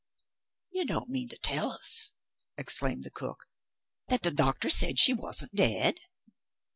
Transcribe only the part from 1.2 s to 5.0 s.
to tell us," exclaimed the cook, "that the doctor said